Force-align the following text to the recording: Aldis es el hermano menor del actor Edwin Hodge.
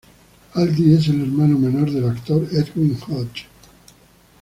Aldis 0.55 0.97
es 1.01 1.07
el 1.09 1.21
hermano 1.21 1.59
menor 1.59 1.91
del 1.91 2.09
actor 2.09 2.41
Edwin 2.51 2.97
Hodge. 3.09 3.45